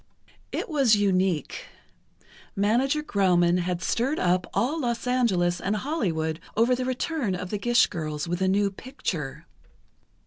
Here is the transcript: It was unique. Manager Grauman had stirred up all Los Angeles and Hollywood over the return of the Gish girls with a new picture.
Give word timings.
It 0.51 0.67
was 0.67 0.95
unique. 0.95 1.65
Manager 2.55 3.03
Grauman 3.03 3.59
had 3.59 3.83
stirred 3.83 4.17
up 4.17 4.49
all 4.51 4.79
Los 4.81 5.05
Angeles 5.05 5.61
and 5.61 5.75
Hollywood 5.75 6.39
over 6.57 6.73
the 6.73 6.85
return 6.85 7.35
of 7.35 7.51
the 7.51 7.59
Gish 7.59 7.85
girls 7.85 8.27
with 8.27 8.41
a 8.41 8.47
new 8.47 8.71
picture. 8.71 9.45